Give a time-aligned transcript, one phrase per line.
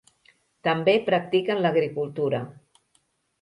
[0.67, 2.41] També practiquen l'agricultura.